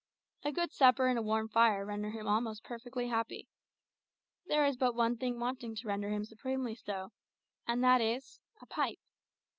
A 0.43 0.51
good 0.51 0.71
supper 0.71 1.05
and 1.05 1.19
a 1.19 1.21
warm 1.21 1.47
fire 1.47 1.85
render 1.85 2.09
him 2.09 2.25
almost 2.27 2.63
perfectly 2.63 3.09
happy. 3.09 3.47
There 4.47 4.65
is 4.65 4.75
but 4.75 4.95
one 4.95 5.15
thing 5.15 5.39
wanting 5.39 5.75
to 5.75 5.87
render 5.87 6.09
him 6.09 6.25
supremely 6.25 6.73
so, 6.73 7.11
and 7.67 7.83
that 7.83 8.01
is 8.01 8.39
a 8.59 8.65
pipe! 8.65 8.97